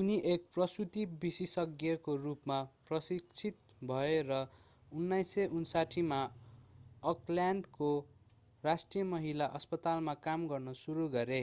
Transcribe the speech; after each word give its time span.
उनी 0.00 0.16
एक 0.30 0.42
प्रसूति 0.54 1.04
विशेषज्ञको 1.22 2.16
रूपमा 2.24 2.58
प्रशिक्षित 2.88 3.56
भए 3.84 4.18
र 4.24 4.40
1959 5.04 6.04
मा 6.10 6.20
अकल्यान्डको 7.06 7.90
राष्ट्रिय 8.64 9.04
महिला 9.14 9.50
अस्पतालमा 9.56 10.18
काम 10.28 10.46
गर्न 10.48 10.78
सुरु 10.84 11.08
गरे 11.18 11.42